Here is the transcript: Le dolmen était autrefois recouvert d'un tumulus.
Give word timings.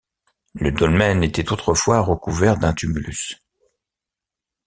Le 0.55 0.71
dolmen 0.71 1.23
était 1.23 1.51
autrefois 1.53 1.99
recouvert 2.01 2.57
d'un 2.57 2.73
tumulus. 2.73 3.39